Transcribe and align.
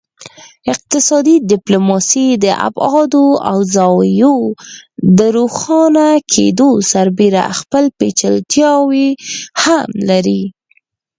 اقتصادي 0.73 1.35
ډیپلوماسي 1.51 2.27
د 2.43 2.45
ابعادو 2.69 3.27
او 3.49 3.57
زاویو 3.75 4.35
د 5.17 5.19
روښانه 5.37 6.07
کیدو 6.33 6.69
سربیره 6.91 7.43
خپل 7.59 7.83
پیچلتیاوې 7.99 9.07
هم 9.63 9.85
لري 10.09 10.43